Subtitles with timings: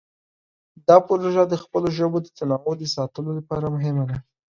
[0.87, 4.17] دا پروژه د خپلو ژبو د تنوع د ساتلو لپاره مهمه ده.